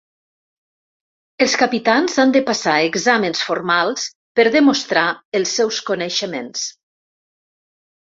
Els 1.45 1.51
capitans 1.63 2.15
han 2.23 2.31
de 2.37 2.41
passar 2.47 2.73
exàmens 2.85 3.43
formals 3.49 4.05
per 4.39 4.47
demostrar 4.55 5.03
els 5.41 5.53
seus 5.59 5.79
coneixements. 5.91 6.65